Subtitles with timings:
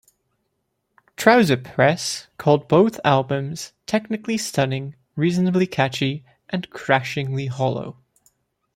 [1.15, 7.97] "Trouser Press" called both albums "technically stunning, reasonably catchy and crashingly hollow.